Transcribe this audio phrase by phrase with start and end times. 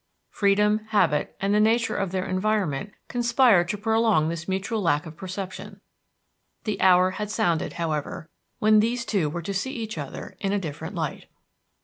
[0.31, 5.15] Freedom, habit, and the nature of their environment conspired to prolong this mutual lack of
[5.15, 5.79] perception.
[6.63, 8.27] The hour had sounded, however,
[8.57, 11.27] when these two were to see each other in a different light.